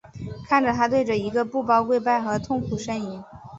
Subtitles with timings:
[0.47, 3.23] 看着他对着一个布包跪拜和痛苦呻吟。